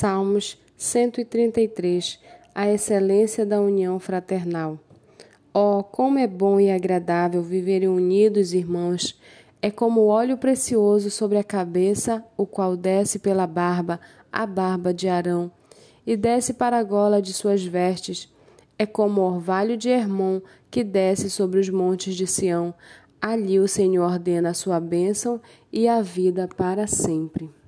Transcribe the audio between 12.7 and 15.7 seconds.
desce pela barba, a barba de Arão,